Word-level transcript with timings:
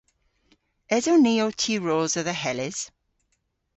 Eson 0.95 1.19
ni 1.23 1.33
ow 1.43 1.51
tiwrosa 1.61 2.21
dhe 2.27 2.35
Hellys? 2.41 2.79